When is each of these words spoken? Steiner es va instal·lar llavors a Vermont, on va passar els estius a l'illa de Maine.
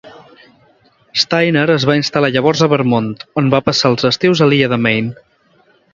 Steiner 1.23 1.65
es 1.73 1.85
va 1.89 1.97
instal·lar 1.99 2.33
llavors 2.37 2.65
a 2.67 2.69
Vermont, 2.73 3.13
on 3.43 3.53
va 3.55 3.63
passar 3.69 3.93
els 3.95 4.09
estius 4.13 4.43
a 4.47 4.49
l'illa 4.51 4.71
de 4.73 4.81
Maine. 4.87 5.15